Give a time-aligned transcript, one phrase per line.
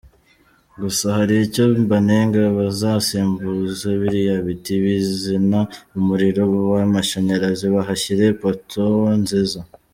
[0.81, 5.59] Gusa hari icyo mbanenga, bazasimbuze biriya biti bizana
[5.97, 9.59] umuriro w'amashanyarazi bahashyire poteaux nziza.